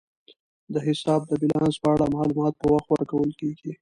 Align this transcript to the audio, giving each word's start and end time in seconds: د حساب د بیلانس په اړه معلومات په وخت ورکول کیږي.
د 0.73 0.75
حساب 0.87 1.21
د 1.29 1.31
بیلانس 1.41 1.75
په 1.83 1.87
اړه 1.93 2.05
معلومات 2.15 2.53
په 2.57 2.65
وخت 2.73 2.87
ورکول 2.89 3.29
کیږي. 3.39 3.69